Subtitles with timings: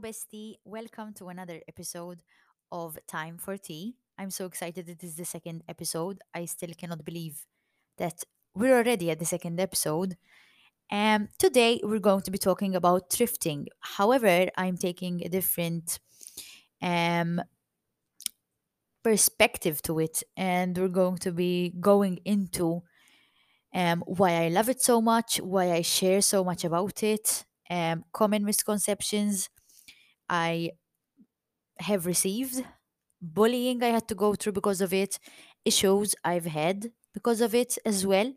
[0.00, 0.56] Bestie.
[0.64, 2.22] Welcome to another episode
[2.70, 3.96] of Time for Tea.
[4.18, 6.20] I'm so excited it is the second episode.
[6.34, 7.46] I still cannot believe
[7.96, 8.22] that
[8.54, 10.16] we're already at the second episode.
[10.90, 13.66] Um, today, we're going to be talking about thrifting.
[13.80, 15.98] However, I'm taking a different
[16.80, 17.42] um,
[19.02, 22.82] perspective to it, and we're going to be going into
[23.74, 28.04] um, why I love it so much, why I share so much about it, um,
[28.12, 29.48] common misconceptions
[30.28, 30.72] I
[31.80, 32.64] have received,
[33.20, 35.18] bullying I had to go through because of it,
[35.64, 38.32] issues I've had because of it as well,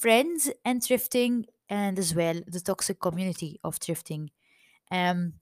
[0.00, 4.28] friends and thrifting, and as well the toxic community of thrifting.
[4.90, 5.34] Um,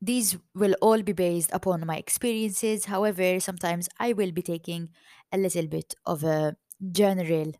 [0.00, 2.84] these will all be based upon my experiences.
[2.86, 4.90] However, sometimes I will be taking
[5.32, 6.56] a little bit of a
[6.92, 7.52] general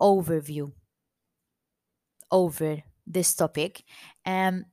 [0.00, 0.72] overview
[2.30, 3.84] over this topic.
[4.24, 4.64] Um,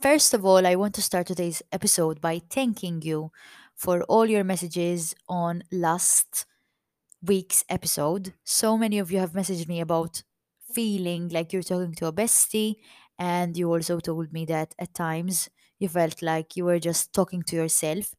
[0.00, 3.30] first of all, I want to start today's episode by thanking you
[3.74, 6.46] for all your messages on last
[7.22, 8.34] week's episode.
[8.44, 10.22] So many of you have messaged me about
[10.72, 12.76] feeling like you're talking to a bestie,
[13.18, 17.42] and you also told me that at times you felt like you were just talking
[17.44, 18.14] to yourself.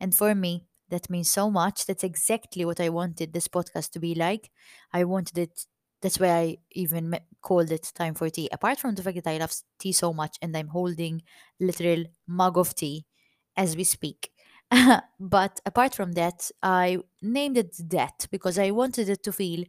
[0.00, 1.86] And for me, that means so much.
[1.86, 4.50] That's exactly what I wanted this podcast to be like.
[4.92, 5.66] I wanted it.
[6.04, 8.50] That's why I even called it Time for Tea.
[8.52, 11.22] Apart from the fact that I love tea so much and I'm holding
[11.58, 13.06] literal mug of tea
[13.56, 14.30] as we speak.
[15.20, 19.64] but apart from that, I named it that because I wanted it to feel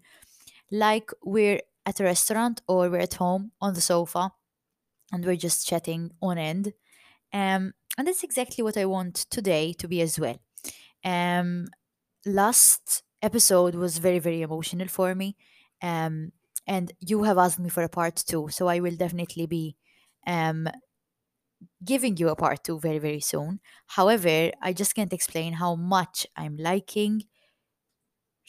[0.72, 4.32] like we're at a restaurant or we're at home on the sofa
[5.12, 6.74] and we're just chatting on end.
[7.34, 10.40] Um, and that's exactly what I want today to be as well.
[11.06, 11.68] Um,
[12.26, 15.38] last episode was very, very emotional for me.
[15.82, 16.32] Um,
[16.68, 19.76] and you have asked me for a part two, so I will definitely be
[20.26, 20.68] um,
[21.84, 23.60] giving you a part two very, very soon.
[23.88, 27.24] However, I just can't explain how much I'm liking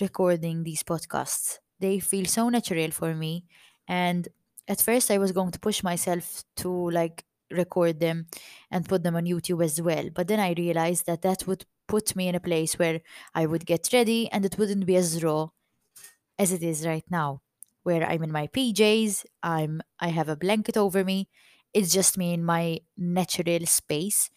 [0.00, 1.58] recording these podcasts.
[1.80, 3.44] They feel so natural for me.
[3.88, 4.28] And
[4.68, 8.26] at first, I was going to push myself to like record them
[8.70, 10.08] and put them on YouTube as well.
[10.12, 13.00] But then I realized that that would put me in a place where
[13.34, 15.48] I would get ready and it wouldn't be as raw
[16.38, 17.42] as it is right now,
[17.82, 21.28] where I'm in my PJs, I'm I have a blanket over me.
[21.72, 24.30] It's just me in my natural space.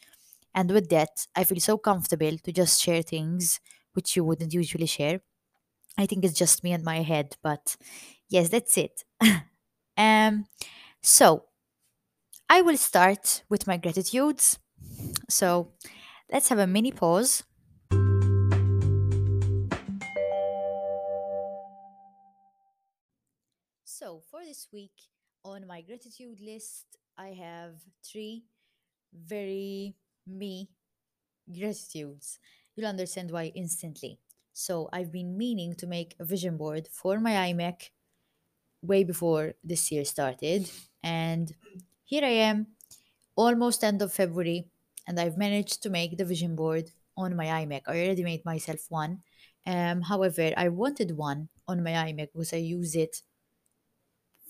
[0.56, 3.60] And with that, I feel so comfortable to just share things
[3.94, 5.22] which you wouldn't usually share.
[5.98, 7.78] I think it's just me and my head, but
[8.30, 9.04] yes, that's it.
[9.98, 10.48] um,
[11.02, 11.46] so
[12.50, 14.60] I will start with my gratitudes.
[15.30, 15.74] So
[16.31, 17.44] let's have a mini pause.
[24.00, 24.96] So for this week
[25.44, 26.86] on my gratitude list,
[27.18, 28.46] I have three
[29.14, 29.94] very
[30.26, 30.70] me
[31.54, 32.40] gratitudes.
[32.78, 34.18] You'll understand why instantly.
[34.54, 37.90] So I've been meaning to make a vision board for my iMac
[38.82, 40.72] way before this year started.
[41.04, 41.54] And
[42.06, 42.68] here I am,
[43.36, 44.70] almost end of February,
[45.10, 47.81] and I've managed to make the vision board on my iMac.
[47.86, 49.24] I already made myself one.
[49.66, 53.24] Um, however, I wanted one on my iMac because I use it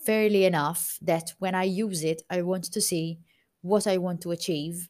[0.05, 3.19] fairly enough that when I use it, I want to see
[3.61, 4.89] what I want to achieve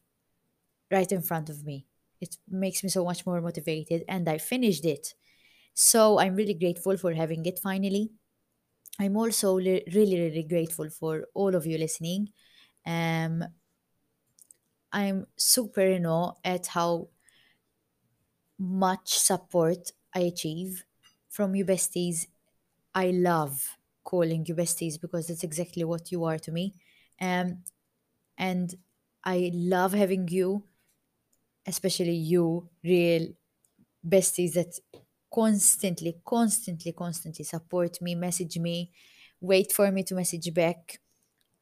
[0.91, 1.87] right in front of me.
[2.21, 5.15] It makes me so much more motivated, and I finished it.
[5.73, 8.11] So I'm really grateful for having it finally.
[8.99, 12.29] I'm also li- really, really grateful for all of you listening.
[12.85, 13.45] Um,
[14.91, 17.09] I'm super in awe at how
[18.57, 20.85] much support I achieve
[21.29, 22.27] from you besties.
[22.95, 23.77] I love
[24.09, 26.65] calling you besties because that's exactly what you are to me.
[27.21, 27.63] Um,
[28.37, 28.73] and
[29.23, 30.63] I love having you,
[31.67, 33.27] especially you, real
[34.07, 34.79] besties that
[35.33, 38.91] constantly, constantly, constantly support me, message me,
[39.41, 40.99] wait for me to message back.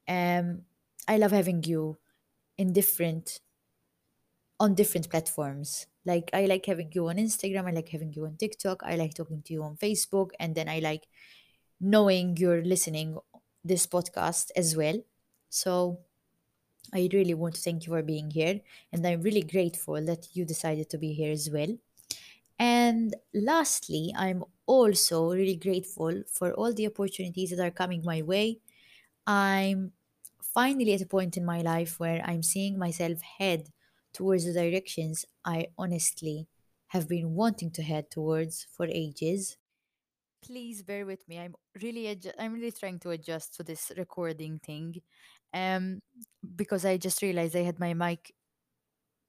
[0.08, 0.64] Um,
[1.08, 1.98] I love having you
[2.58, 3.42] in different
[4.60, 5.88] on different platforms.
[6.06, 9.14] Like I like having you on Instagram, I like having you on TikTok, I like
[9.14, 11.08] talking to you on Facebook, and then I like
[11.80, 13.18] knowing you're listening
[13.64, 15.02] this podcast as well.
[15.50, 16.00] So
[16.94, 20.46] I really want to thank you for being here, and I'm really grateful that you
[20.46, 21.78] decided to be here as well.
[22.60, 28.60] And lastly, I'm also really grateful for all the opportunities that are coming my way.
[29.28, 29.94] I'm
[30.42, 33.72] finally at a point in my life where I'm seeing myself head
[34.14, 36.48] towards the directions I honestly
[36.90, 39.58] have been wanting to head towards for ages.
[40.42, 41.40] Please bear with me.
[41.40, 45.02] I'm really adju- I'm really trying to adjust to this recording thing.
[45.54, 46.02] Um,
[46.56, 48.34] because I just realized I had my mic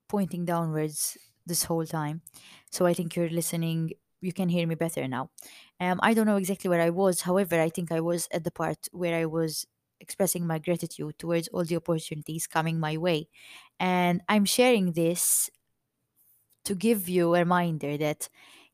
[0.08, 1.16] pointing downwards
[1.46, 2.22] this whole time.
[2.70, 5.30] So I think you're listening, you can hear me better now.
[5.80, 7.22] Um, I don't know exactly where I was.
[7.22, 9.66] However, I think I was at the part where I was
[10.00, 13.28] expressing my gratitude towards all the opportunities coming my way.
[13.80, 15.50] And I'm sharing this
[16.64, 18.28] to give you a reminder that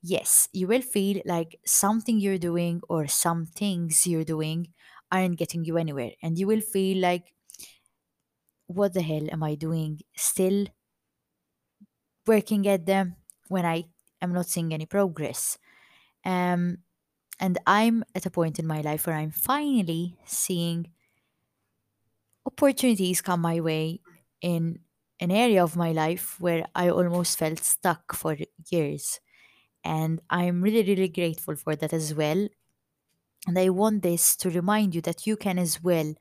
[0.04, 4.72] yes, you will feel like something you're doing or some things you're doing
[5.10, 6.12] aren't getting you anywhere.
[6.22, 7.34] And you will feel like,
[8.66, 10.00] what the hell am I doing?
[10.14, 10.66] Still
[12.26, 13.16] working at them
[13.48, 13.84] when I
[14.20, 15.58] am not seeing any progress.
[16.24, 16.78] Um,
[17.40, 20.92] and I'm at a point in my life where I'm finally seeing
[22.46, 24.00] opportunities come my way
[24.40, 24.80] in
[25.20, 28.36] an area of my life where I almost felt stuck for
[28.70, 29.20] years.
[29.84, 32.48] And I'm really, really grateful for that as well.
[33.46, 36.14] And I want this to remind you that you can as well.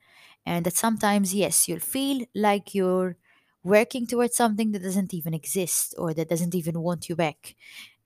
[0.45, 3.17] And that sometimes, yes, you'll feel like you're
[3.63, 7.55] working towards something that doesn't even exist or that doesn't even want you back.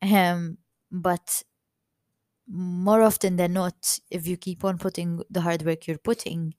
[0.04, 0.60] Um,
[0.92, 1.44] but
[2.48, 6.54] more often than not, if you keep on putting the hard work you're putting,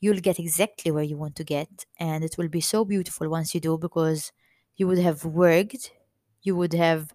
[0.00, 1.86] you'll get exactly where you want to get.
[1.98, 4.32] And it will be so beautiful once you do because
[4.76, 5.92] you would have worked,
[6.42, 7.14] you would have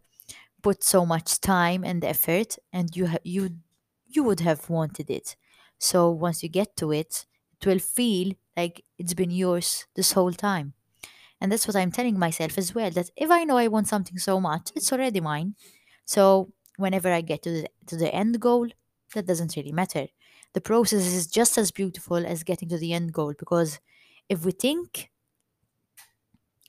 [0.66, 3.44] put so much time and effort, and you, ha- you,
[4.16, 5.28] you would have wanted it.
[5.80, 7.26] So once you get to it,
[7.60, 10.74] it will feel like it's been yours this whole time.
[11.42, 14.18] And that's what I'm telling myself as well that if I know I want something
[14.18, 15.56] so much, it's already mine.
[16.06, 18.68] So whenever I get to the, to the end goal,
[19.14, 20.08] that doesn't really matter.
[20.54, 23.80] The process is just as beautiful as getting to the end goal because
[24.30, 25.12] if we think,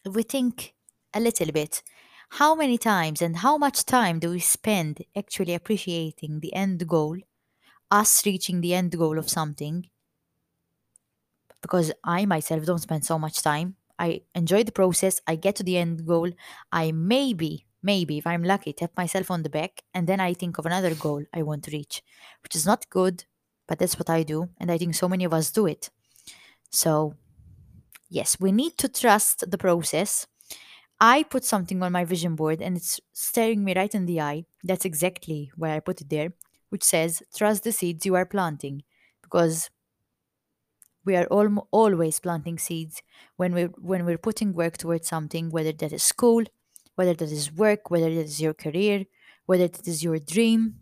[0.04, 0.75] if we think
[1.14, 1.82] a little bit,
[2.31, 7.19] how many times and how much time do we spend actually appreciating the end goal,
[7.90, 9.88] us reaching the end goal of something?
[11.62, 13.76] Because I myself don't spend so much time.
[13.99, 15.20] I enjoy the process.
[15.26, 16.31] I get to the end goal.
[16.70, 20.58] I maybe maybe if I'm lucky, tap myself on the back, and then I think
[20.58, 22.02] of another goal I want to reach,
[22.43, 23.25] which is not good,
[23.69, 24.49] but that's what I do.
[24.58, 25.90] And I think so many of us do it.
[26.70, 27.14] So,
[28.11, 30.26] yes, we need to trust the process.
[31.00, 34.44] I put something on my vision board and it's staring me right in the eye.
[34.64, 36.32] That's exactly why I put it there,
[36.70, 38.82] which says, Trust the seeds you are planting.
[39.22, 39.70] Because
[41.04, 43.02] we are al- always planting seeds
[43.37, 46.43] when we're, when we're putting work towards something, whether that is school,
[46.96, 49.04] whether that is work, whether that is your career,
[49.46, 50.81] whether that is your dream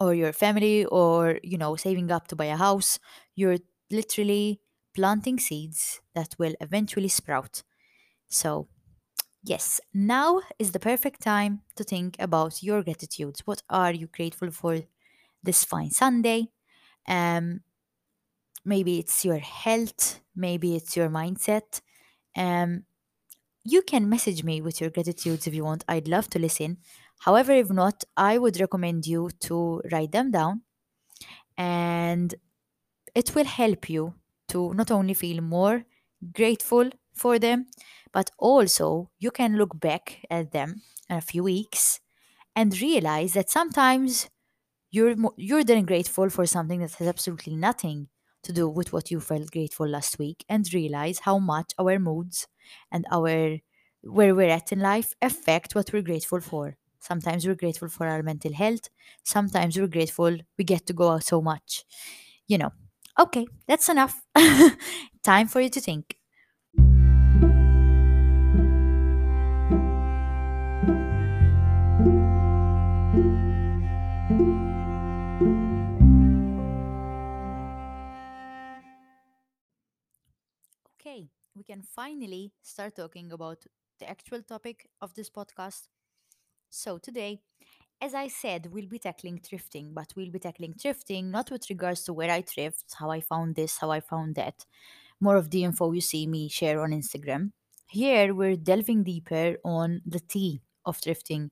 [0.00, 2.98] or your family or, you know, saving up to buy a house,
[3.34, 3.58] you're
[3.90, 4.60] literally
[4.94, 7.62] planting seeds that will eventually sprout.
[8.28, 8.68] So,
[9.44, 13.42] yes, now is the perfect time to think about your gratitudes.
[13.44, 14.80] What are you grateful for
[15.42, 16.48] this fine Sunday?
[17.08, 17.60] Um,
[18.64, 21.80] maybe it's your health, maybe it's your mindset.
[22.36, 22.84] Um,
[23.64, 25.84] you can message me with your gratitudes if you want.
[25.88, 26.78] I'd love to listen.
[27.20, 30.62] However, if not, I would recommend you to write them down
[31.56, 32.34] and
[33.14, 34.14] it will help you
[34.48, 35.84] to not only feel more
[36.34, 37.66] grateful for them,
[38.14, 42.00] but also you can look back at them in a few weeks
[42.56, 44.28] and realize that sometimes
[44.90, 48.08] you're you're then grateful for something that has absolutely nothing
[48.42, 52.46] to do with what you felt grateful last week and realize how much our moods
[52.92, 53.58] and our
[54.02, 56.76] where we're at in life affect what we're grateful for.
[57.00, 58.88] Sometimes we're grateful for our mental health.
[59.24, 61.84] Sometimes we're grateful we get to go out so much.
[62.46, 62.72] You know.
[63.18, 64.22] Okay, that's enough.
[65.22, 66.16] Time for you to think.
[81.54, 83.64] We can finally start talking about
[83.98, 85.88] the actual topic of this podcast.
[86.70, 87.42] So, today,
[88.00, 92.04] as I said, we'll be tackling thrifting, but we'll be tackling thrifting not with regards
[92.04, 94.66] to where I thrift, how I found this, how I found that,
[95.20, 97.52] more of the info you see me share on Instagram.
[97.88, 101.50] Here, we're delving deeper on the T of thrifting,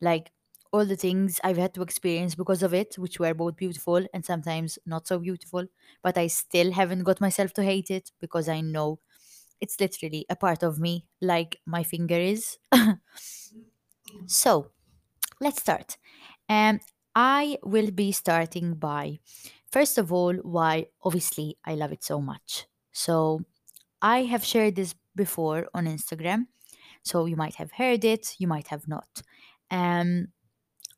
[0.00, 0.32] like
[0.72, 4.24] all the things I've had to experience because of it, which were both beautiful and
[4.24, 5.66] sometimes not so beautiful,
[6.02, 9.00] but I still haven't got myself to hate it because I know
[9.62, 12.58] it's literally a part of me, like my finger is.
[14.26, 14.70] so,
[15.40, 15.98] let's start.
[16.48, 16.80] Um,
[17.14, 19.20] I will be starting by,
[19.70, 22.66] first of all, why obviously I love it so much.
[22.92, 23.42] So,
[24.02, 26.46] I have shared this before on Instagram,
[27.04, 29.22] so you might have heard it, you might have not.
[29.70, 30.28] Um,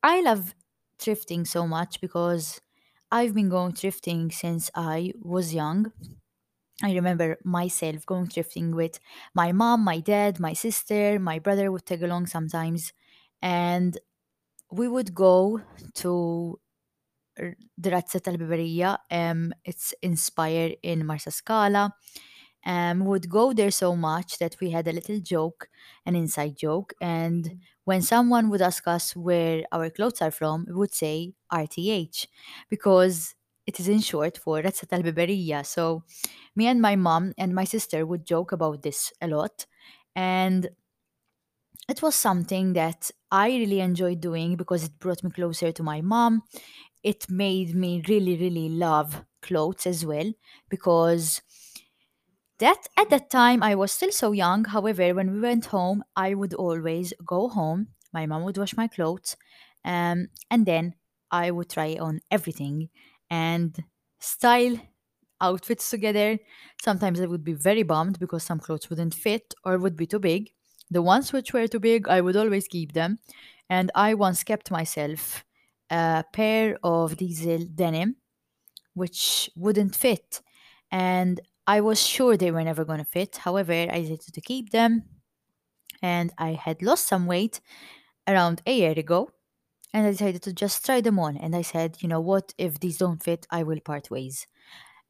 [0.03, 0.55] I love
[0.99, 2.61] thrifting so much because
[3.11, 5.93] I've been going thrifting since I was young
[6.83, 8.99] I remember myself going thrifting with
[9.35, 12.93] my mom, my dad, my sister, my brother would tag along sometimes.
[13.41, 13.97] And
[14.73, 15.61] we would go
[15.97, 16.61] to
[17.39, 18.99] r- the Razzetta al-Biberija.
[19.11, 21.95] Um, it's inspired in Marsa Scala.
[22.67, 25.69] Um, we would go there so much that we had a little joke,
[26.07, 26.95] an inside joke.
[27.01, 32.27] And when someone would ask us where our clothes are from, we would say RTH
[32.71, 33.35] because
[33.67, 35.65] it is in short for Razzetta al-Biberija.
[35.65, 36.03] So
[36.57, 39.67] me and my mom and my sister would joke about this a lot.
[40.15, 40.69] And
[41.89, 46.01] it was something that I really enjoyed doing because it brought me closer to my
[46.01, 46.43] mom.
[47.03, 50.33] It made me really, really love clothes as well
[50.71, 51.43] because
[52.59, 54.65] that at that time I was still so young.
[54.65, 57.89] However, when we went home, I would always go home.
[58.13, 59.37] My mom would wash my clothes,
[59.85, 60.95] um, and then
[61.31, 62.91] I would try on everything
[63.35, 63.73] and
[64.35, 64.77] style
[65.41, 66.39] outfits together.
[66.89, 70.21] Sometimes I would be very bummed because some clothes wouldn't fit or would be too
[70.33, 70.43] big.
[70.97, 73.19] The ones which were too big, I would always keep them.
[73.69, 75.45] And I once kept myself
[75.91, 78.17] a pair of diesel denim
[78.95, 80.41] which wouldn't fit.
[80.91, 83.33] And I was sure they were never going to fit.
[83.47, 84.93] However, I decided to keep them.
[86.03, 87.61] And I had lost some weight
[88.29, 89.31] around a year ago.
[89.95, 91.39] And I decided to just try them on.
[91.39, 92.55] And I said, you know what?
[92.59, 94.47] If these don't fit, I will part ways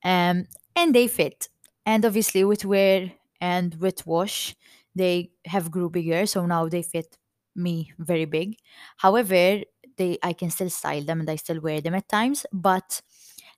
[0.04, 1.48] um, and they fit.
[1.86, 4.54] And obviously, with wear and with wash,
[4.94, 7.18] they have grew bigger, so now they fit
[7.56, 8.56] me very big.
[8.98, 9.60] However,
[9.96, 13.02] they I can still style them and I still wear them at times, but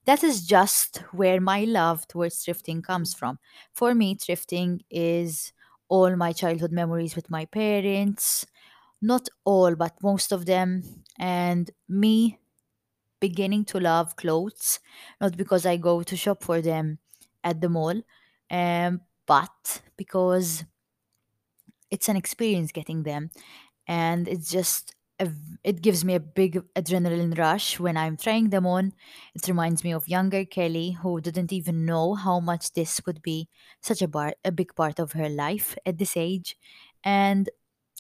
[0.04, 3.38] that is just where my love towards thrifting comes from.
[3.74, 5.52] For me, thrifting is
[5.88, 8.46] all my childhood memories with my parents,
[9.06, 10.82] not all, but most of them,
[11.18, 12.40] and me
[13.20, 14.80] beginning to love clothes,
[15.20, 16.98] not because I go to shop for them
[17.44, 18.02] at the mall,
[18.50, 20.64] um, but because
[21.90, 23.30] it's an experience getting them,
[23.86, 25.30] and it's just a
[25.64, 28.92] it gives me a big adrenaline rush when I'm trying them on.
[29.34, 33.48] It reminds me of younger Kelly, who didn't even know how much this would be
[33.80, 36.56] such a bar a big part of her life at this age,
[37.04, 37.48] and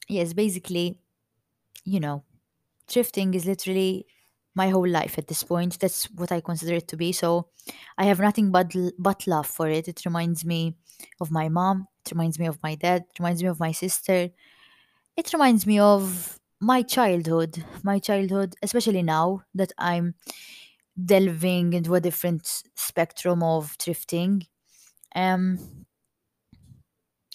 [0.08, 0.98] yes, basically,
[1.84, 2.24] you know,
[2.88, 4.06] thrifting is literally
[4.54, 5.78] my whole life at this point.
[5.80, 7.12] That's what I consider it to be.
[7.12, 7.48] So
[7.98, 9.88] I have nothing but but love for it.
[9.88, 10.76] It reminds me
[11.20, 11.88] of my mom.
[12.06, 13.04] It reminds me of my dad.
[13.10, 14.30] It reminds me of my sister.
[15.16, 17.64] It reminds me of my childhood.
[17.82, 20.14] My childhood, especially now that I'm
[21.04, 22.46] delving into a different
[22.76, 24.46] spectrum of thrifting.
[25.14, 25.86] Um,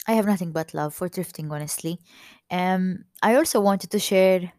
[0.08, 2.00] I have nothing but love for thrifting, honestly.
[2.52, 4.54] Um, I also wanted to share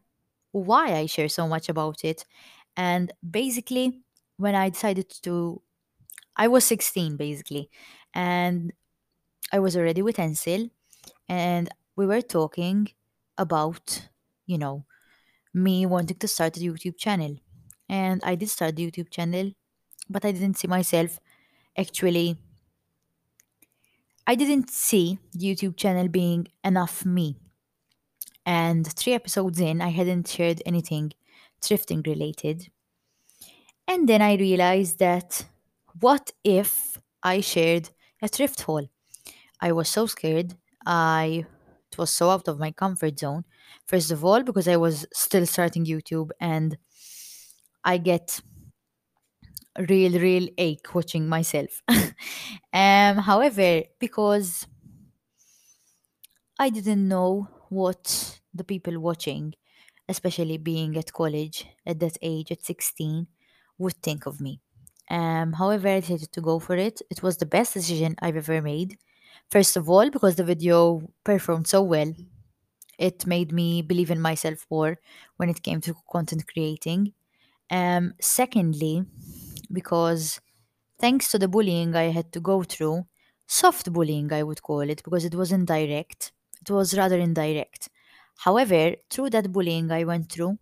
[0.53, 2.25] why I share so much about it.
[2.77, 4.01] And basically,
[4.39, 5.63] when I decided to,
[6.37, 7.71] I was 16 basically,
[8.15, 8.73] and
[9.53, 10.71] I was already with Ansel,
[11.29, 12.89] and we were talking
[13.39, 14.09] about,
[14.47, 14.87] you know,
[15.55, 17.37] me wanting to start a YouTube channel.
[17.89, 19.53] And I did start the YouTube channel,
[20.11, 21.21] but I didn't see myself
[21.79, 22.39] actually,
[24.27, 27.37] I didn't see the YouTube channel being enough me.
[28.47, 31.13] And three episodes in, I hadn't shared anything
[31.61, 32.71] thrifting related.
[33.87, 35.45] And then I realized that
[36.01, 37.91] what if I shared
[38.23, 38.87] a thrift haul?
[39.61, 40.57] I was so scared.
[40.87, 41.47] I
[41.93, 43.45] it was so out of my comfort zone.
[43.87, 46.79] First of all, because I was still starting YouTube and
[47.85, 48.41] I get
[49.89, 51.83] real, real ache watching myself.
[52.73, 54.67] um, however, because
[56.59, 57.49] I didn't know
[57.81, 59.55] what the people watching,
[60.09, 63.29] especially being at college at that age, at 16,
[63.79, 64.61] would think of me.
[65.11, 67.02] Um, however, I decided to go for it.
[67.11, 68.99] It was the best decision I've ever made.
[69.50, 72.12] First of all, because the video performed so well,
[72.99, 74.99] it made me believe in myself more
[75.37, 77.12] when it came to content creating.
[77.71, 79.05] Um, secondly,
[79.73, 80.41] because
[81.00, 83.07] thanks to the bullying I had to go through,
[83.47, 87.88] soft bullying, I would call it, because it wasn't direct, it was rather indirect.
[88.38, 90.59] However, through that bullying I went through,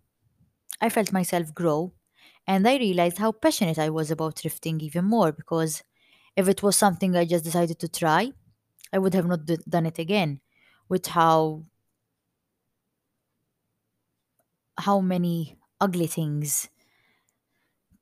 [0.81, 1.93] I felt myself grow
[2.47, 5.83] and I realized how passionate I was about thrifting even more because
[6.35, 8.31] if it was something I just decided to try,
[8.93, 10.41] I would have not d- done it again
[10.89, 11.65] with how
[14.77, 16.69] how many ugly things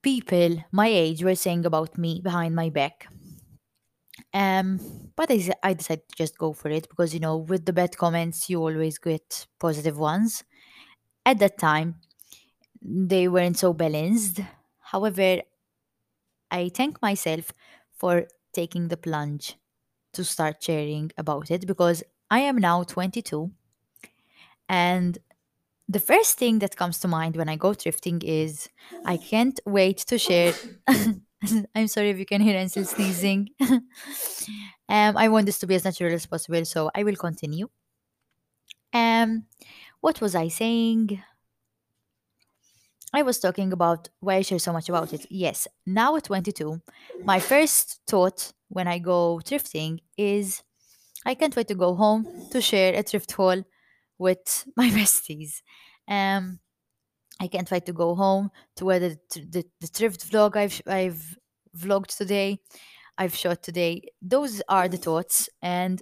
[0.01, 3.07] people my age were saying about me behind my back.
[4.33, 4.79] Um,
[5.15, 7.73] but I, s- I decided to just go for it because you know, with the
[7.73, 10.43] bad comments, you always get positive ones.
[11.25, 12.01] At that time,
[12.81, 14.41] they weren't so balanced.
[14.79, 15.41] However,
[16.51, 17.51] I thank myself
[17.91, 19.57] for taking the plunge
[20.13, 23.51] to start sharing about it because I am now 22
[24.69, 25.17] and
[25.89, 28.69] the first thing that comes to mind when I go thrifting is
[29.05, 30.55] I can't wait to share.
[31.75, 33.49] I'm sorry if you can hear Ansel sneezing.
[33.61, 33.81] um,
[34.89, 37.69] I want this to be as natural as possible, so I will continue.
[38.93, 39.45] Um,
[40.01, 41.21] what was I saying?
[43.13, 45.25] I was talking about why I share so much about it.
[45.29, 46.79] Yes, now at 22,
[47.23, 50.61] my first thought when I go thrifting is
[51.25, 53.63] I can't wait to go home to share a thrift haul
[54.17, 55.61] with my besties.
[56.07, 56.59] Um,
[57.39, 61.37] I can't wait to go home to where the, the, the thrift vlog I've, I've
[61.77, 62.59] vlogged today,
[63.17, 64.03] I've shot today.
[64.21, 65.49] Those are the thoughts.
[65.61, 66.01] And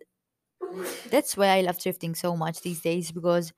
[1.09, 3.53] that's why I love thrifting so much these days because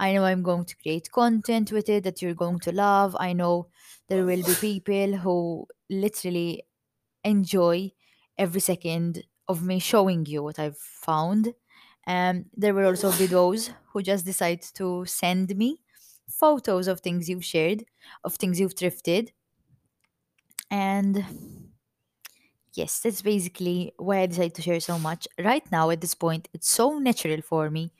[0.00, 3.16] I know I'm going to create content with it that you're going to love.
[3.20, 3.68] I know
[4.08, 6.64] there will be people who literally
[7.24, 7.92] enjoy
[8.38, 11.54] every second of me showing you what I've found.
[12.06, 15.82] Um, there will also be those who just decide to send me
[16.28, 17.84] photos of things you've shared,
[18.24, 19.30] of things you've thrifted.
[20.70, 21.24] And
[22.74, 25.28] yes, that's basically why I decided to share so much.
[25.38, 27.92] Right now, at this point, it's so natural for me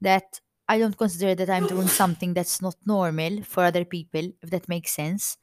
[0.00, 4.50] that I don't consider that I'm doing something that's not normal for other people, if
[4.50, 5.36] that makes sense.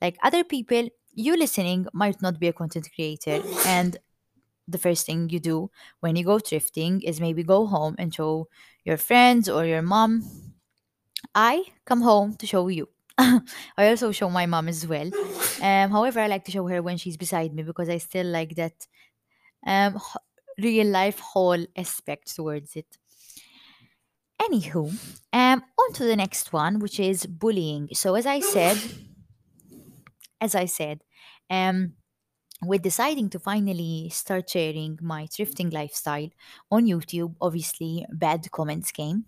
[0.00, 3.98] Like other people, you listening might not be a content creator, and
[4.68, 5.70] the first thing you do
[6.00, 8.48] when you go thrifting is maybe go home and show
[8.84, 10.51] your friends or your mom.
[11.34, 12.88] I come home to show you.
[13.18, 13.40] I
[13.78, 15.10] also show my mom as well.
[15.62, 18.54] Um, however, I like to show her when she's beside me because I still like
[18.56, 18.86] that
[19.66, 20.00] um,
[20.58, 22.98] real life whole aspect towards it.
[24.40, 24.90] Anywho,
[25.32, 27.88] um, on to the next one, which is bullying.
[27.92, 28.76] So as I said,
[30.40, 31.02] as I said,
[31.50, 31.94] um,
[32.62, 36.30] with deciding to finally start sharing my thrifting lifestyle
[36.70, 39.26] on YouTube, obviously bad comments came.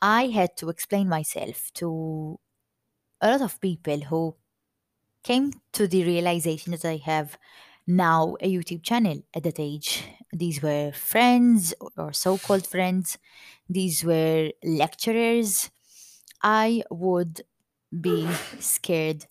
[0.00, 2.38] I had to explain myself to
[3.20, 4.36] a lot of people who
[5.24, 7.38] came to the realization that I have
[7.86, 10.04] now a YouTube channel at that age.
[10.32, 13.18] These were friends or so called friends,
[13.68, 15.70] these were lecturers.
[16.42, 17.42] I would
[18.00, 18.28] be
[18.60, 19.26] scared.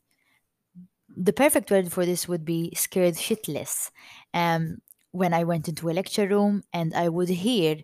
[1.15, 3.91] The perfect word for this would be scared shitless.
[4.33, 7.83] Um, when I went into a lecture room and I would hear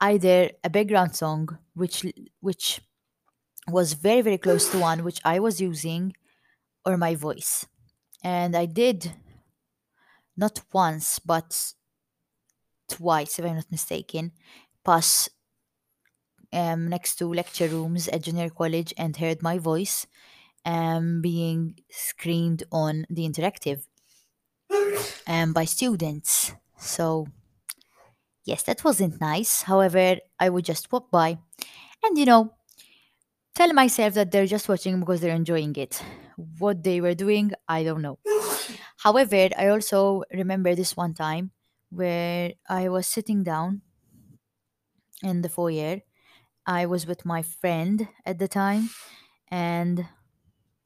[0.00, 2.06] either a background song, which
[2.40, 2.80] which
[3.68, 6.14] was very very close to one which I was using,
[6.86, 7.66] or my voice.
[8.24, 9.14] And I did
[10.36, 11.74] not once but
[12.88, 14.32] twice, if I'm not mistaken,
[14.84, 15.28] pass
[16.52, 20.06] um, next to lecture rooms at junior college and heard my voice
[20.64, 23.86] um, being screamed on the interactive
[25.26, 26.52] um, by students.
[26.78, 27.26] So,
[28.44, 29.62] yes, that wasn't nice.
[29.62, 31.38] However, I would just walk by
[32.10, 32.52] and, you know,
[33.54, 36.02] tell myself that they're just watching because they're enjoying it.
[36.58, 38.18] What they were doing, I don't know.
[38.98, 41.52] However, I also remember this one time
[41.90, 43.82] where I was sitting down
[45.22, 46.00] in the foyer.
[46.66, 48.90] I was with my friend at the time,
[49.50, 50.06] and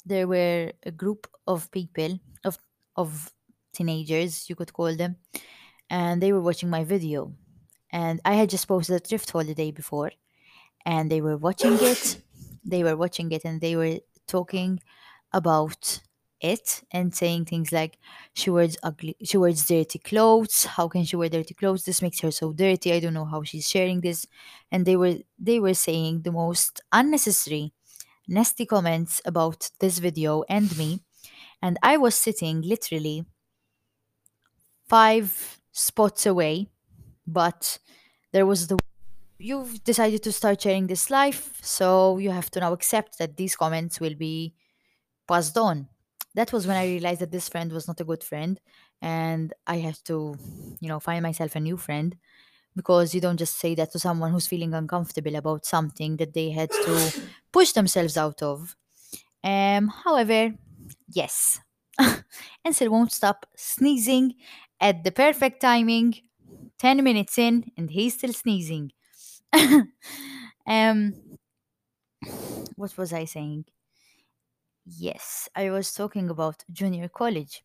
[0.07, 2.59] there were a group of people of
[2.97, 3.33] of
[3.75, 5.17] teenagers, you could call them,
[5.91, 7.35] and they were watching my video.
[7.93, 10.13] And I had just posted a thrift holiday before,
[10.87, 12.21] and they were watching it.
[12.65, 14.81] They were watching it, and they were talking
[15.33, 16.01] about
[16.41, 17.99] it and saying things like
[18.35, 20.65] she wears ugly she wears dirty clothes.
[20.65, 21.85] How can she wear dirty clothes?
[21.85, 22.93] This makes her so dirty.
[22.93, 24.27] I don't know how she's sharing this.
[24.71, 27.73] And they were they were saying the most unnecessary
[28.29, 31.01] nasty comments about this video and me.
[31.63, 33.25] And i was sitting literally
[34.89, 36.67] five spots away
[37.27, 37.79] but
[38.33, 38.79] there was the
[39.39, 43.57] you've decided to start sharing this life so you have to now accept that these
[43.57, 44.55] comments will be
[45.29, 45.89] passed on.
[46.35, 48.61] That was when I realized that this friend was not a good friend
[49.03, 50.37] and I had to,
[50.81, 52.17] you know, find myself a new friend
[52.77, 56.51] because you don't just say that to someone who's feeling uncomfortable about something that they
[56.51, 58.77] had to push themselves out of.
[59.43, 60.55] Um, however,
[61.09, 61.61] yes,
[62.65, 64.35] Ansel won't stop sneezing
[64.81, 66.15] at the perfect timing.
[66.79, 68.91] 10 minutes in, and he's still sneezing.
[70.67, 71.15] um,
[72.77, 73.65] what was I saying?
[74.87, 77.63] Yes, I was talking about junior college.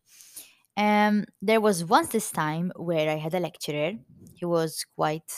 [0.76, 3.92] Um, there was once this time where I had a lecturer.
[4.34, 5.30] He was quite,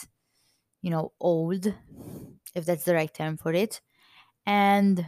[0.82, 1.66] you know, old,
[2.54, 3.80] if that's the right term for it.
[4.46, 5.06] And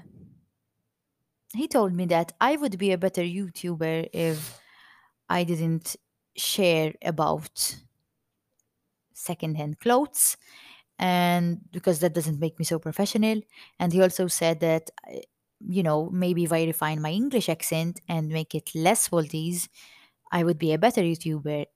[1.54, 4.60] he told me that I would be a better YouTuber if
[5.28, 5.96] I didn't
[6.36, 7.76] share about
[9.12, 10.36] secondhand clothes
[10.98, 13.40] and because that doesn't make me so professional.
[13.78, 14.90] And he also said that
[15.66, 19.68] you know maybe if i refine my english accent and make it less maltese
[20.32, 21.66] i would be a better youtuber.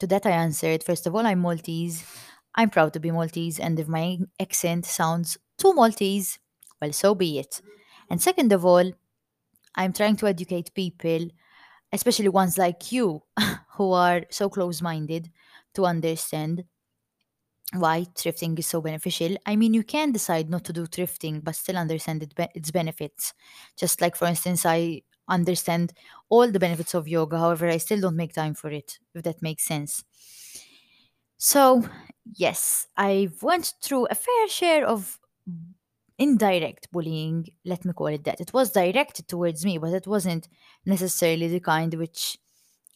[0.00, 2.04] To that i answered first of all i'm maltese.
[2.56, 3.58] I'm proud to be maltese.
[3.60, 6.38] And if my accent sounds too maltese
[6.80, 7.60] well so be it.
[8.10, 8.92] And second of all
[9.76, 11.28] i'm trying to educate people
[11.92, 13.22] especially ones like you
[13.76, 15.30] who are so close minded
[15.74, 16.64] to understand
[17.72, 19.36] why thrifting is so beneficial.
[19.46, 22.70] I mean, you can decide not to do thrifting, but still understand it be- its
[22.70, 23.32] benefits.
[23.76, 25.92] Just like, for instance, I understand
[26.28, 29.42] all the benefits of yoga, however, I still don't make time for it, if that
[29.42, 30.04] makes sense.
[31.36, 31.84] So,
[32.32, 35.18] yes, I've went through a fair share of
[36.18, 38.40] indirect bullying, let me call it that.
[38.40, 40.48] It was directed towards me, but it wasn't
[40.86, 42.38] necessarily the kind which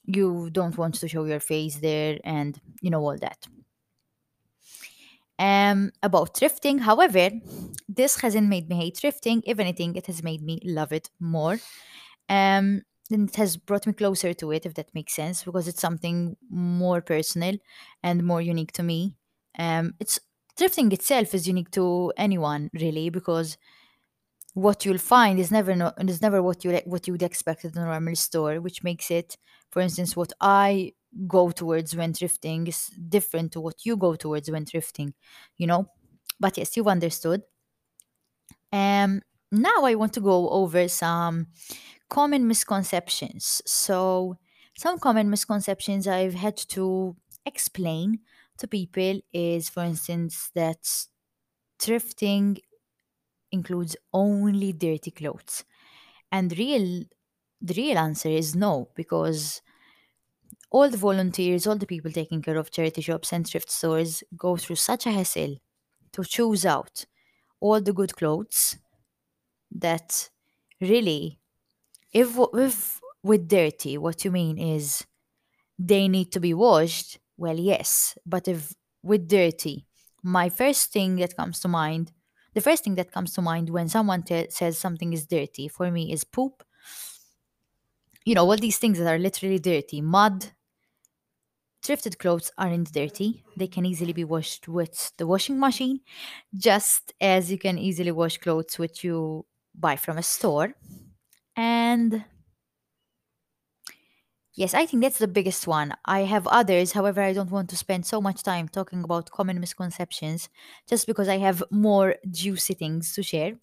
[0.05, 3.47] you don't want to show your face there and you know all that
[5.39, 6.81] um, about thrifting.
[6.81, 7.31] However,
[7.89, 9.43] this hasn't made me hate thrifting.
[9.45, 11.59] If anything, it has made me love it more.
[12.29, 15.81] Um, and it has brought me closer to it, if that makes sense, because it's
[15.81, 17.57] something more personal
[18.03, 19.15] and more unique to me.
[19.59, 20.21] Um, it's
[20.59, 23.57] thrifting itself is unique to anyone, really, because
[24.55, 27.77] what you'll find is never no, is never what you what you would expect at
[27.77, 29.39] a normal store, which makes it,
[29.71, 30.93] for instance, what I
[31.27, 35.15] go towards when thrifting is different to what you go towards when thrifting,
[35.57, 35.89] you know.
[36.41, 37.43] But yes, you've understood.
[38.73, 41.47] Um, now I want to go over some
[42.11, 43.63] common misconceptions.
[43.67, 44.39] So,
[44.77, 47.17] some common misconceptions I've had to
[47.47, 48.21] explain
[48.59, 50.87] to people is, for instance, that
[51.79, 52.59] thrifting
[53.53, 55.65] includes only dirty clothes.
[56.33, 57.05] And real
[57.61, 59.63] the real answer is no, because
[60.71, 64.57] all the volunteers, all the people taking care of charity shops and thrift stores go
[64.57, 65.57] through such a hassle
[66.13, 67.05] to choose out
[67.61, 68.79] all the good clothes
[69.71, 70.31] that
[70.81, 71.39] really,
[72.13, 75.05] if, if with dirty, what you mean is
[75.79, 79.87] they need to be washed, well, yes, but if with dirty,
[80.23, 82.13] my first thing that comes to mind,
[82.55, 86.13] the first thing that comes to mind when someone says something is dirty for me
[86.13, 86.65] is poop.
[88.25, 90.51] You know, all these things that are literally dirty, mud,
[91.83, 93.45] Thrifted clothes aren't dirty.
[93.57, 96.01] They can easily be washed with the washing machine,
[96.55, 100.75] just as you can easily wash clothes which you buy from a store.
[101.57, 102.25] And
[104.55, 105.95] yes, I think that's the biggest one.
[106.05, 109.61] I have others, however, I don't want to spend so much time talking about common
[109.61, 110.49] misconceptions
[110.89, 113.55] just because I have more juicy things to share.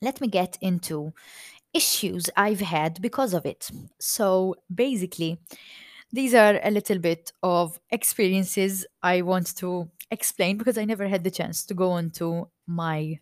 [0.00, 1.12] Let me get into
[1.74, 3.70] issues I've had because of it.
[4.00, 5.40] So basically,
[6.12, 11.24] These are a little bit of experiences I want to explain because I never had
[11.24, 13.18] the chance to go into my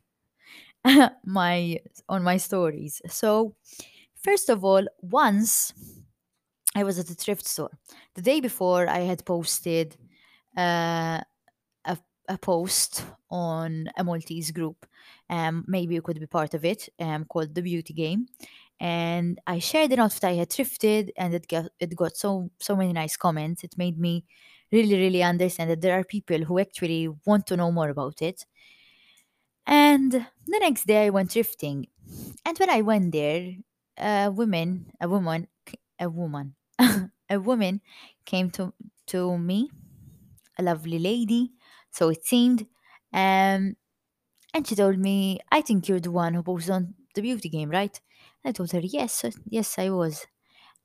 [1.25, 3.01] my on my stories.
[3.09, 3.55] So,
[4.17, 5.73] first of all, once
[6.75, 7.71] I was at a thrift store.
[8.15, 9.97] The day before I had posted
[10.57, 11.21] uh,
[11.85, 11.99] a,
[12.29, 14.87] a post on a Maltese group.
[15.29, 18.27] Um, maybe you could be part of it, um, called The Beauty Game.
[18.81, 22.75] And I shared an outfit I had thrifted, and it got it got so so
[22.77, 23.63] many nice comments.
[23.65, 24.25] It made me
[24.73, 28.47] really really understand that there are people who actually want to know more about it.
[29.67, 31.89] And the next day I went thrifting,
[32.45, 33.55] and when I went there,
[33.99, 35.49] a woman, a woman,
[36.01, 37.81] a woman, a woman
[38.25, 38.75] came to
[39.09, 39.71] to me
[40.59, 41.53] a lovely lady,
[41.91, 42.63] so it seemed.
[43.13, 43.77] Um,
[44.55, 47.71] and she told me, I think you're the one who posted on the beauty game,
[47.71, 48.01] right?
[48.45, 50.27] I told her, yes, uh, yes, I was.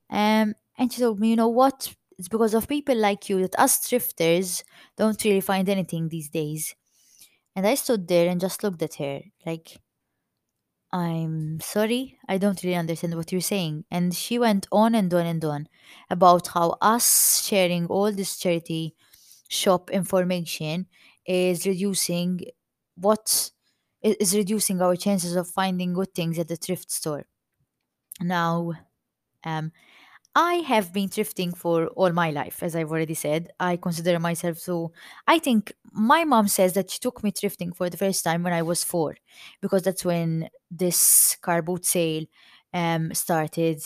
[0.09, 1.93] Um, and she told me, you know what?
[2.19, 4.63] It's because of people like you that us thrifters
[4.97, 6.75] don't really find anything these days.
[7.55, 9.77] And I stood there and just looked at her, like,
[10.91, 13.83] I'm sorry, I don't really understand what you're saying.
[13.91, 15.67] And she went on and on and on
[16.09, 18.95] about how us sharing all this charity
[19.49, 20.87] shop information
[21.25, 22.41] is reducing
[22.95, 23.51] what
[24.01, 27.25] is reducing our chances of finding good things at the thrift store.
[28.21, 28.73] Now,
[29.43, 29.71] um,
[30.35, 33.51] I have been thrifting for all my life, as I've already said.
[33.59, 34.91] I consider myself so.
[35.27, 38.53] I think my mom says that she took me thrifting for the first time when
[38.53, 39.15] I was four,
[39.61, 42.25] because that's when this car boot sale
[42.73, 43.81] um, started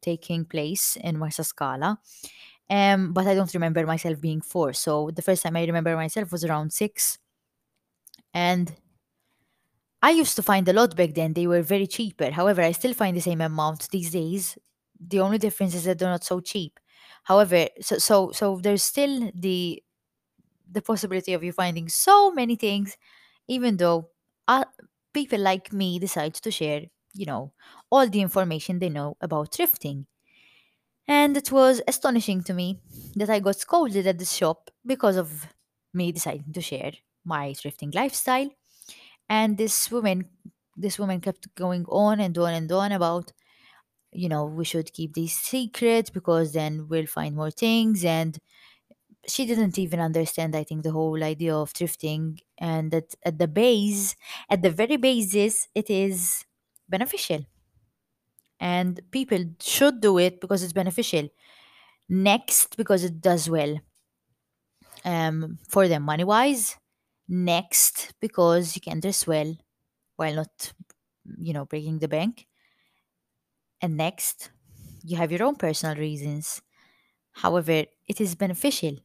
[0.00, 1.98] taking place in Marsa Scala.
[2.70, 4.72] Um, but I don't remember myself being four.
[4.72, 7.18] So the first time I remember myself was around six.
[8.32, 8.74] And
[10.04, 11.32] I used to find a lot back then.
[11.32, 12.30] They were very cheaper.
[12.30, 14.58] However, I still find the same amount these days.
[15.00, 16.78] The only difference is that they're not so cheap.
[17.24, 19.82] However, so so so there's still the
[20.70, 22.96] the possibility of you finding so many things,
[23.48, 24.10] even though
[24.48, 24.64] uh,
[25.14, 26.82] people like me decide to share,
[27.14, 27.52] you know,
[27.90, 30.06] all the information they know about thrifting.
[31.06, 32.80] And it was astonishing to me
[33.16, 35.46] that I got scolded at the shop because of
[35.92, 36.92] me deciding to share
[37.24, 38.50] my thrifting lifestyle.
[39.28, 40.28] And this woman,
[40.76, 43.32] this woman kept going on and on and on about,
[44.12, 48.04] you know, we should keep these secrets because then we'll find more things.
[48.04, 48.38] And
[49.28, 52.40] she didn't even understand, I think, the whole idea of thrifting.
[52.58, 54.16] And that at the base,
[54.50, 56.44] at the very basis, it is
[56.88, 57.46] beneficial.
[58.60, 61.28] And people should do it because it's beneficial.
[62.08, 63.80] Next, because it does well
[65.04, 66.76] um, for them money wise.
[67.28, 69.56] Next, because you can dress well
[70.16, 70.72] while not,
[71.38, 72.46] you know, breaking the bank.
[73.80, 74.50] And next,
[75.04, 76.60] you have your own personal reasons.
[77.32, 78.98] However, it is beneficial,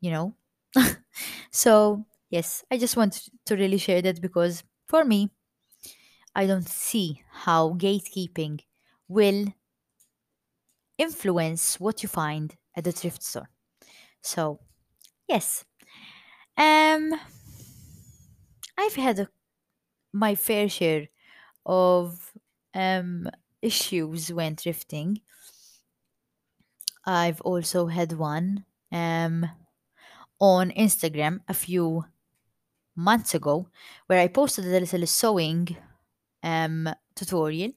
[0.00, 0.34] you know?
[1.50, 5.30] so, yes, I just want to really share that because for me,
[6.32, 8.60] I don't see how gatekeeping
[9.08, 9.52] will
[10.98, 13.48] influence what you find at the thrift store.
[14.22, 14.60] So,
[15.28, 15.64] yes.
[16.56, 17.14] Um
[18.78, 19.28] I've had a,
[20.12, 21.08] my fair share
[21.66, 22.32] of
[22.74, 23.28] um
[23.62, 25.20] issues when thrifting.
[27.04, 29.50] I've also had one um
[30.40, 32.04] on Instagram a few
[32.96, 33.68] months ago
[34.06, 35.76] where I posted a little sewing
[36.42, 37.72] um tutorial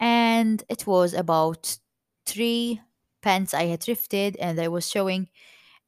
[0.00, 1.78] and it was about
[2.26, 2.80] three
[3.22, 5.28] pants I had thrifted and I was showing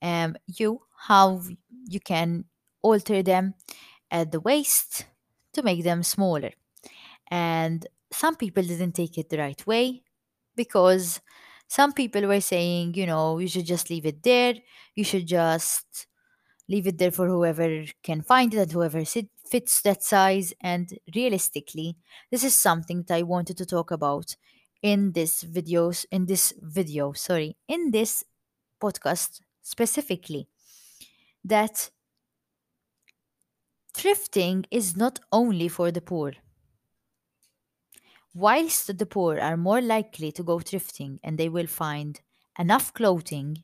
[0.03, 1.43] um, you how
[1.89, 2.45] you can
[2.83, 3.55] alter them
[4.11, 5.07] at the waist
[5.55, 6.53] to make them smaller.
[7.31, 10.03] And some people didn't take it the right way
[10.57, 11.21] because
[11.69, 14.55] some people were saying, you know, you should just leave it there.
[14.95, 16.07] You should just
[16.69, 20.53] leave it there for whoever can find it and whoever fits that size.
[20.61, 21.97] And realistically,
[22.31, 24.37] this is something that I wanted to talk about
[24.83, 28.25] in this videos in this video sorry in this
[28.83, 30.49] podcast specifically
[31.45, 31.91] that
[33.95, 36.33] thrifting is not only for the poor.
[38.35, 42.21] Whilst the poor are more likely to go thrifting and they will find
[42.59, 43.63] enough clothing,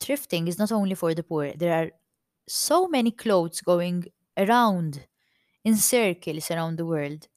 [0.00, 1.52] thrifting is not only for the poor.
[1.52, 1.90] There are
[2.48, 5.06] so many clothes going around
[5.64, 7.28] in circles around the world.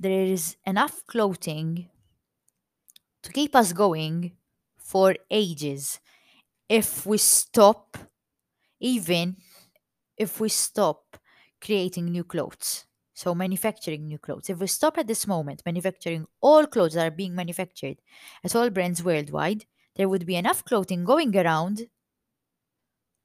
[0.00, 1.90] There is enough clothing
[3.22, 4.32] to keep us going
[4.78, 6.00] for ages
[6.68, 7.98] if we stop
[8.80, 9.36] even
[10.16, 11.16] if we stop
[11.60, 16.66] creating new clothes, so manufacturing new clothes, if we stop at this moment manufacturing all
[16.66, 17.96] clothes that are being manufactured
[18.44, 19.64] at all brands worldwide,
[19.96, 21.88] there would be enough clothing going around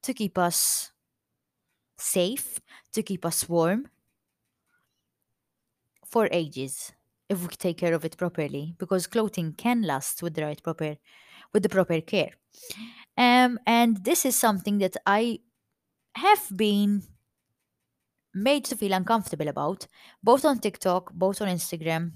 [0.04, 0.92] to keep us
[1.98, 2.60] safe,
[2.94, 3.88] to keep us warm
[6.06, 6.92] for ages
[7.30, 10.98] if we take care of it properly because clothing can last with the right proper
[11.54, 12.32] with the proper care
[13.18, 15.40] um and this is something that i
[16.16, 17.04] have been
[18.34, 19.88] made to feel uncomfortable about,
[20.24, 22.14] both on TikTok, both on Instagram,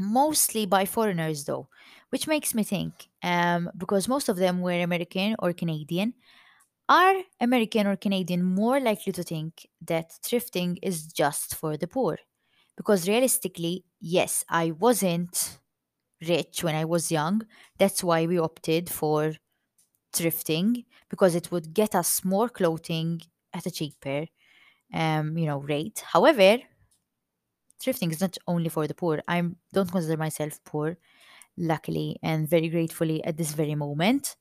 [0.00, 1.68] mostly by foreigners though,
[2.10, 6.14] which makes me think, um, because most of them were American or Canadian,
[6.88, 12.18] are American or Canadian more likely to think that thrifting is just for the poor?
[12.76, 15.58] Because realistically, yes, I wasn't
[16.28, 17.42] rich when I was young.
[17.78, 19.34] That's why we opted for
[20.12, 23.20] thrifting because it would get us more clothing
[23.52, 24.26] at a cheaper
[24.94, 26.04] um, you know, rate.
[26.12, 26.58] However,
[27.82, 29.22] thrifting is not only for the poor.
[29.28, 30.96] I don't consider myself poor,
[31.58, 34.36] luckily and very gratefully at this very moment.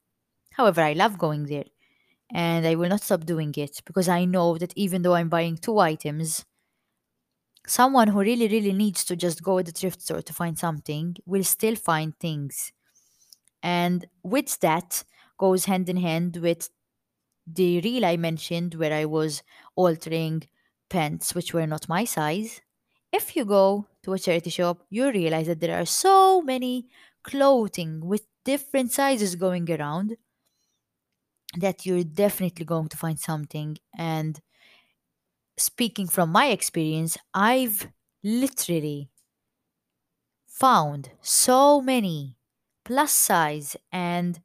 [0.54, 1.66] However, I love going there
[2.34, 5.58] and I will not stop doing it because I know that even though I'm buying
[5.58, 6.46] two items,
[7.68, 11.16] someone who really, really needs to just go to the thrift store to find something
[11.26, 12.72] will still find things.
[13.62, 15.04] And with that
[15.38, 16.70] goes hand in hand with
[17.48, 19.44] the reel I mentioned where I was
[19.76, 20.44] altering
[20.90, 22.62] pants which were not my size.
[23.12, 26.88] If you go to a charity shop, you realize that there are so many
[27.24, 30.18] clothing with different sizes going around
[31.58, 33.78] that you're definitely going to find something.
[33.98, 34.40] And
[35.64, 37.90] speaking from my experience, I've
[38.24, 39.10] literally
[40.48, 42.38] found so many
[42.86, 44.42] plus size and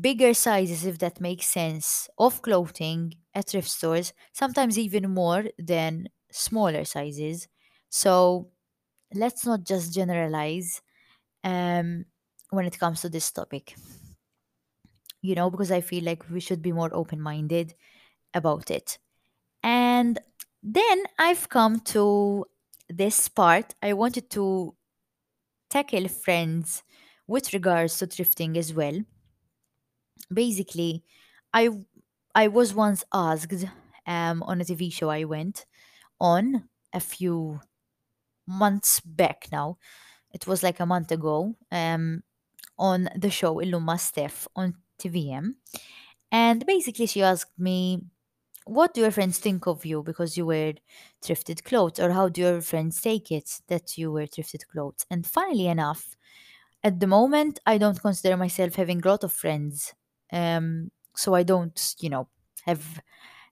[0.00, 6.08] bigger sizes, if that makes sense, of clothing at thrift stores, sometimes even more than
[6.30, 7.48] smaller sizes.
[7.88, 8.50] So
[9.14, 10.82] let's not just generalize.
[11.44, 12.06] Um,
[12.50, 13.74] when it comes to this topic,
[15.22, 17.74] you know, because I feel like we should be more open minded
[18.34, 18.98] about it.
[19.62, 20.18] And
[20.62, 22.46] then I've come to
[22.88, 23.74] this part.
[23.82, 24.74] I wanted to
[25.70, 26.82] tackle friends
[27.26, 29.00] with regards to thrifting as well.
[30.32, 31.04] Basically,
[31.52, 31.70] I
[32.34, 33.64] I was once asked
[34.06, 35.66] um, on a TV show I went
[36.20, 37.60] on a few
[38.46, 39.78] months back now.
[40.32, 42.22] It was like a month ago um,
[42.78, 45.56] on the show Illum ma' Steph on TVM.
[46.32, 48.02] And basically, she asked me,
[48.66, 50.74] What do your friends think of you because you wear
[51.22, 52.00] thrifted clothes?
[52.00, 55.06] Or how do your friends take it that you wear thrifted clothes?
[55.08, 56.16] And funnily enough,
[56.82, 59.94] at the moment, I don't consider myself having a lot of friends.
[60.32, 62.28] Um, so I don't, you know,
[62.64, 63.00] have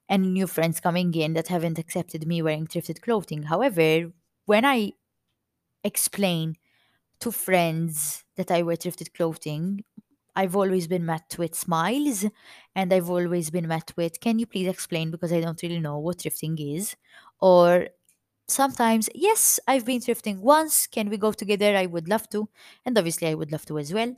[0.09, 3.43] any new friends coming in that haven't accepted me wearing thrifted clothing.
[3.43, 4.11] However,
[4.45, 4.93] when I
[5.83, 6.55] explain
[7.21, 9.83] to friends that I wear thrifted clothing,
[10.35, 12.25] I've always been met with smiles
[12.75, 15.99] and I've always been met with, can you please explain because I don't really know
[15.99, 16.95] what thrifting is?
[17.39, 17.87] Or
[18.47, 20.87] sometimes, yes, I've been thrifting once.
[20.87, 21.75] Can we go together?
[21.77, 22.49] I would love to.
[22.85, 24.15] And obviously, I would love to as well.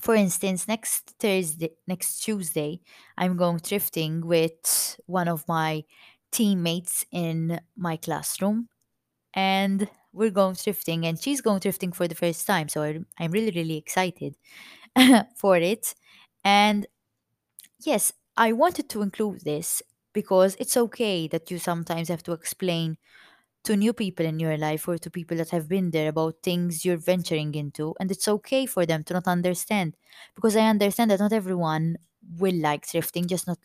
[0.00, 2.80] For instance, next Thursday, next Tuesday,
[3.16, 5.84] I'm going thrifting with one of my
[6.30, 8.68] teammates in my classroom.
[9.34, 12.68] And we're going thrifting, and she's going thrifting for the first time.
[12.68, 12.82] So
[13.18, 14.36] I'm really, really excited
[15.36, 15.94] for it.
[16.44, 16.86] And
[17.84, 19.82] yes, I wanted to include this
[20.12, 22.98] because it's okay that you sometimes have to explain
[23.64, 26.84] to new people in your life or to people that have been there about things
[26.84, 27.94] you're venturing into.
[28.00, 29.96] And it's okay for them to not understand
[30.34, 31.98] because I understand that not everyone
[32.38, 33.58] will like thrifting, just not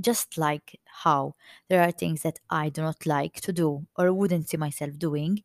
[0.00, 1.34] just like how
[1.68, 5.42] there are things that I do not like to do or wouldn't see myself doing.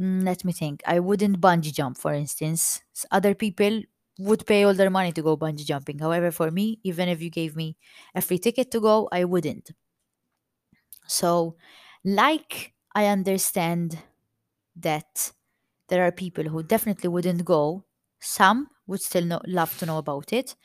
[0.00, 0.82] Mm, let me think.
[0.86, 2.82] I wouldn't bungee jump, for instance.
[3.10, 3.82] Other people
[4.18, 5.98] would pay all their money to go bungee jumping.
[5.98, 7.76] However, for me, even if you gave me
[8.14, 9.70] a free ticket to go, I wouldn't.
[11.06, 11.56] So,
[12.04, 13.98] like, I understand
[14.76, 15.32] that
[15.88, 17.84] there are people who definitely wouldn't go.
[18.20, 20.56] Some would still know, love to know about it,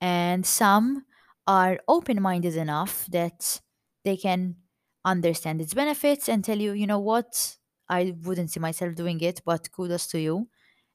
[0.00, 1.06] and some
[1.46, 3.60] are open minded enough that
[4.04, 4.56] they can
[5.04, 7.56] understand its benefits and tell you, you know what,
[8.00, 10.48] I wouldn't see myself doing it, but kudos to you.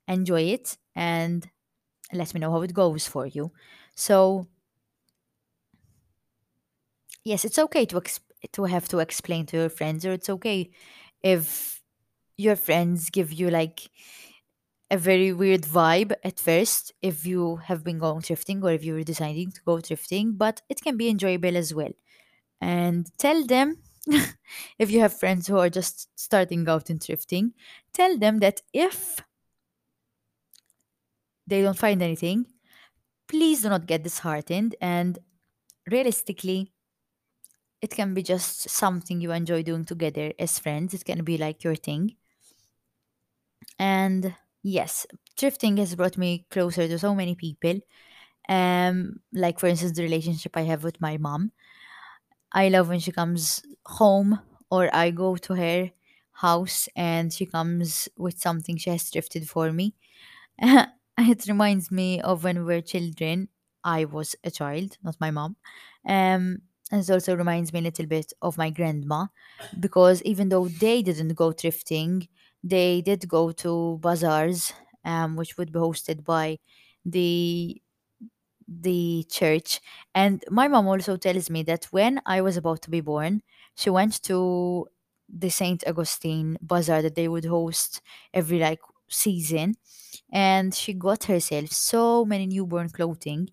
[0.07, 1.49] Enjoy it and
[2.13, 3.51] let me know how it goes for you.
[3.95, 4.47] So,
[7.23, 8.19] yes, it's okay to ex-
[8.53, 10.69] to have to explain to your friends, or it's okay
[11.23, 11.81] if
[12.38, 13.89] your friends give you like
[14.89, 19.03] a very weird vibe at first if you have been going thrifting or if you're
[19.03, 21.91] deciding to go thrifting, but it can be enjoyable as well.
[22.62, 23.83] And tell them
[24.80, 27.52] if you have friends who are just starting out in thrifting,
[27.93, 29.22] tell them that if
[31.46, 32.46] they don't find anything,
[33.28, 34.76] please do not get disheartened.
[34.82, 35.20] And
[35.89, 36.74] realistically,
[37.82, 40.93] it can be just something you enjoy doing together as friends.
[40.93, 42.15] It can be like your thing.
[43.80, 45.06] And yes,
[45.38, 47.80] thrifting has brought me closer to so many people.
[48.50, 51.52] Um, like for instance, the relationship I have with my mom.
[52.53, 54.39] I love when she comes home
[54.71, 55.91] or I go to her
[56.31, 59.95] house and she comes with something she has thrifted for me.
[60.60, 63.49] it reminds me of when we were children.
[63.83, 65.55] I was a child, not my mom.
[66.05, 69.27] Um, and it also reminds me a little bit of my grandma
[69.79, 72.27] because even though they didn't go thrifting,
[72.63, 74.73] they did go to bazaars,
[75.05, 76.60] um, which would be hosted by
[77.05, 77.81] the
[78.67, 79.80] the church.
[80.13, 83.41] And my mom also tells me that when I was about to be born,
[83.75, 84.88] she went to
[85.30, 88.01] the Saint Augustine bazaar that they would host
[88.34, 89.75] every like season,
[90.32, 93.49] and she got herself so many newborn clothing.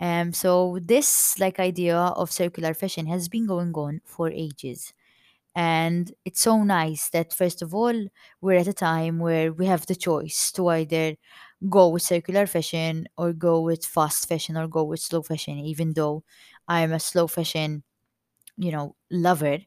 [0.00, 4.92] Um, so this like idea of circular fashion has been going on for ages.
[5.54, 8.06] And it's so nice that, first of all,
[8.40, 11.16] we're at a time where we have the choice to either
[11.68, 15.92] go with circular fashion or go with fast fashion or go with slow fashion, even
[15.94, 16.24] though
[16.68, 17.82] I'm a slow fashion,
[18.58, 19.60] you know, lover.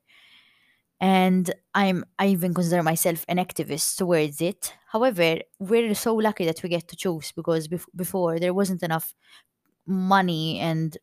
[1.01, 4.73] And I'm I even consider myself an activist towards it.
[4.91, 9.13] However, we're so lucky that we get to choose because bef- before there wasn't enough
[9.87, 10.97] money and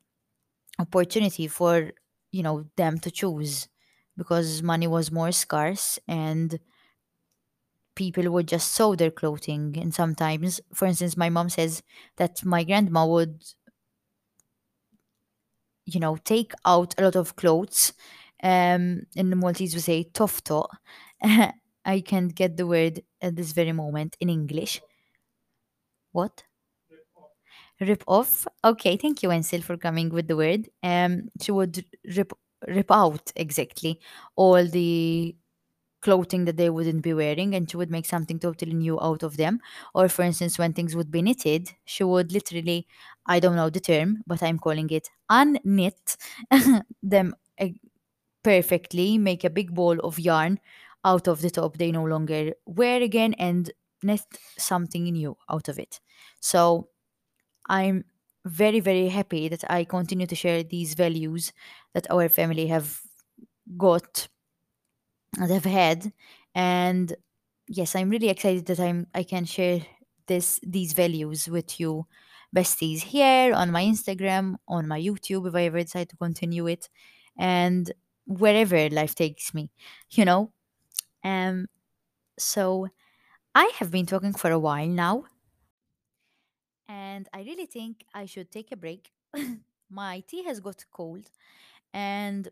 [0.79, 1.93] opportunity for
[2.33, 3.69] you know them to choose
[4.17, 6.59] because money was more scarce and
[7.95, 11.83] people would just sew their clothing and sometimes for instance my mom says
[12.17, 13.43] that my grandma would
[15.87, 17.93] you know take out a lot of clothes
[18.43, 20.67] um in the maltese we say tofto
[21.85, 24.81] i can't get the word at this very moment in english
[26.13, 26.45] What?
[27.81, 28.47] Rip off?
[28.65, 30.69] Okay, thank you, Ansel, for coming with the word.
[30.83, 31.85] Um, she would
[32.17, 32.33] rip
[32.69, 34.01] rip out exactly
[34.37, 35.37] all the
[36.03, 39.37] clothing that they wouldn't be wearing and she would make something totally new out of
[39.37, 39.61] them.
[39.95, 42.89] Or, for instance, when things would be knitted, she would literally,
[43.27, 46.17] I don't know the term, but I'm calling it unknit
[47.03, 47.69] them uh,
[48.43, 50.61] perfectly, make a big ball of yarn
[51.05, 53.71] out of the top they no longer wear again and
[54.03, 54.23] knit
[54.59, 56.01] something new out of it.
[56.41, 56.89] So
[57.69, 58.05] I'm
[58.45, 61.53] very, very happy that I continue to share these values
[61.95, 63.01] that our family have
[63.77, 64.29] got
[65.39, 66.13] that I've had.
[66.55, 67.15] And
[67.69, 69.81] yes, I'm really excited that I'm I can share
[70.27, 72.07] this these values with you
[72.55, 76.89] besties here on my Instagram, on my YouTube if I ever decide to continue it,
[77.39, 77.93] and
[78.27, 79.71] wherever life takes me,
[80.11, 80.53] you know.
[81.25, 81.69] Um
[82.39, 82.89] so
[83.55, 85.25] I have been talking for a while now,
[86.89, 89.13] and I really think I should take a break.
[89.91, 91.31] my tea has got cold,
[91.93, 92.49] and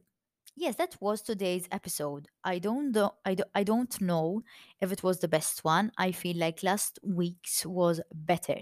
[0.57, 2.29] Yes, that was today's episode.
[2.45, 4.43] I don't know, I, I don't know
[4.81, 5.93] if it was the best one.
[5.99, 8.59] I feel like last week's was better.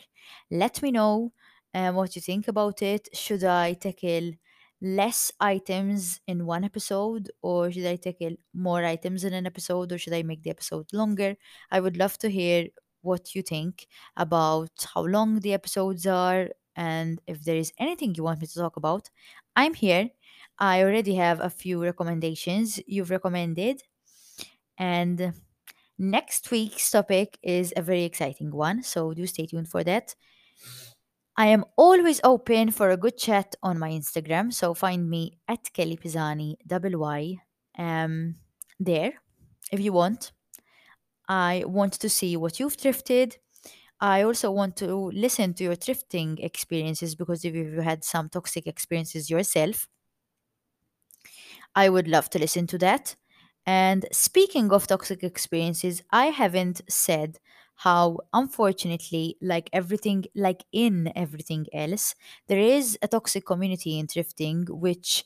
[0.50, 1.32] Let me know
[1.74, 3.08] um, what you think about it.
[3.14, 4.32] Should I tackle
[4.80, 9.98] less items in one episode or should I tackle more items in an episode or
[9.98, 11.36] should I make the episode longer?
[11.70, 12.68] I would love to hear
[13.02, 13.86] what you think
[14.16, 18.54] about how long the episodes are and if there is anything you want me to
[18.54, 19.10] talk about.
[19.56, 20.10] I'm here
[20.58, 23.82] I already have a few recommendations you've recommended.
[24.76, 25.32] And
[25.98, 30.14] next week's topic is a very exciting one, so do stay tuned for that.
[31.36, 35.72] I am always open for a good chat on my Instagram, so find me at
[35.72, 37.36] Kelly Pisani, double Y,
[37.78, 38.34] um,
[38.80, 39.12] there
[39.70, 40.32] if you want.
[41.28, 43.36] I want to see what you've thrifted.
[44.00, 48.66] I also want to listen to your thrifting experiences because if you've had some toxic
[48.66, 49.88] experiences yourself,
[51.74, 53.16] I would love to listen to that.
[53.66, 57.38] And speaking of toxic experiences, I haven't said
[57.76, 62.14] how, unfortunately, like everything, like in everything else,
[62.48, 65.24] there is a toxic community in thrifting which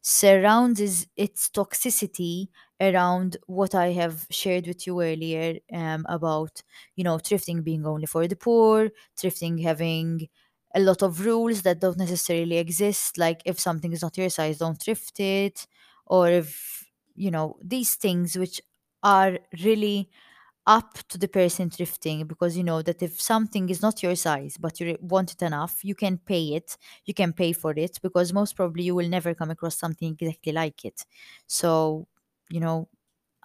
[0.00, 2.48] surrounds its toxicity
[2.82, 6.62] around what I have shared with you earlier um, about,
[6.96, 10.28] you know, thrifting being only for the poor, thrifting having
[10.74, 13.18] a lot of rules that don't necessarily exist.
[13.18, 15.66] Like if something is not your size, don't thrift it
[16.06, 18.60] or if you know these things which
[19.02, 20.08] are really
[20.66, 24.56] up to the person thrifting because you know that if something is not your size
[24.58, 28.32] but you want it enough you can pay it you can pay for it because
[28.32, 31.04] most probably you will never come across something exactly like it
[31.48, 32.06] so
[32.52, 32.88] you know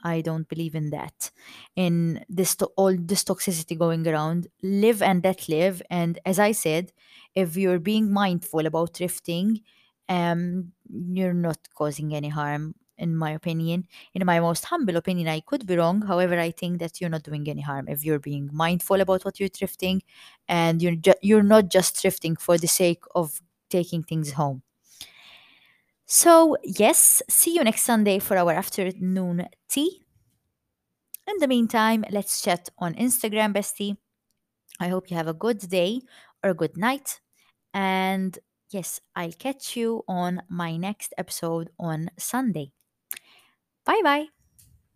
[0.04, 1.32] I don't believe in that.
[1.76, 5.82] In this to- all this toxicity going around, live and let live.
[5.90, 6.92] And as I said,
[7.36, 9.62] if you're being mindful about thrifting,
[10.10, 12.76] um, you're not causing any harm.
[13.00, 16.02] In my opinion, in my most humble opinion, I could be wrong.
[16.02, 19.40] However, I think that you're not doing any harm if you're being mindful about what
[19.40, 20.02] you're thrifting,
[20.48, 23.40] and you're ju- you're not just thrifting for the sake of
[23.70, 24.64] taking things home.
[26.08, 30.02] So, yes, see you next Sunday for our afternoon tea.
[31.28, 33.98] In the meantime, let's chat on Instagram, bestie.
[34.80, 36.02] I hope you have a good day
[36.44, 37.22] or a good night.
[37.74, 38.38] And
[38.72, 42.74] yes, I'll catch you on my next episode on Sunday.
[43.86, 44.28] Bye bye.